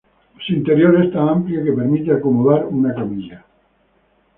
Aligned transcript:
Su 0.43 0.53
interior 0.53 0.99
es 1.05 1.13
tan 1.13 1.29
amplio 1.29 1.63
que 1.63 1.73
permite 1.73 2.11
acomodar 2.11 2.65
una 2.65 2.91
camilla. 2.95 3.45